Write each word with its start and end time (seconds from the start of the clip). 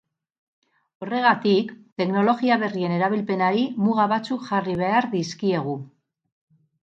Horregatik, 1.05 1.73
teknologia 2.01 2.57
berrien 2.63 2.95
erabilpenari 2.97 3.67
muga 3.89 4.07
batzuk 4.15 4.47
jarri 4.49 4.75
behar 4.81 5.09
dizkiegu. 5.15 5.77